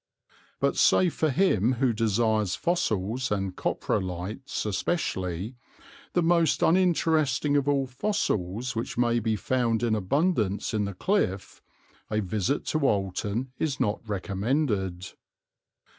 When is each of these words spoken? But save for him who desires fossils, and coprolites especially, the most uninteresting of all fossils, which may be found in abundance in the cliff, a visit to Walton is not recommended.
But 0.59 0.77
save 0.77 1.13
for 1.13 1.29
him 1.29 1.73
who 1.73 1.93
desires 1.93 2.55
fossils, 2.55 3.31
and 3.31 3.55
coprolites 3.55 4.65
especially, 4.65 5.57
the 6.13 6.23
most 6.23 6.63
uninteresting 6.63 7.55
of 7.55 7.67
all 7.67 7.85
fossils, 7.85 8.75
which 8.75 8.97
may 8.97 9.19
be 9.19 9.35
found 9.35 9.83
in 9.83 9.93
abundance 9.93 10.73
in 10.73 10.85
the 10.85 10.95
cliff, 10.95 11.61
a 12.09 12.19
visit 12.19 12.65
to 12.73 12.79
Walton 12.79 13.51
is 13.59 13.79
not 13.79 14.01
recommended. 14.09 15.09